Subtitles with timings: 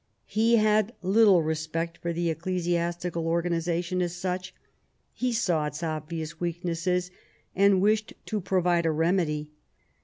[0.25, 4.51] He had little respect for the ecclesiastical organisation as such;
[5.13, 7.11] he saw its obvious weaknesses,
[7.55, 9.51] and wished to provide a remedy.